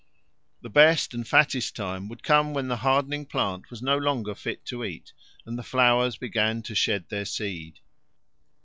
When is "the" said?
0.61-0.69, 2.69-2.77, 5.59-5.61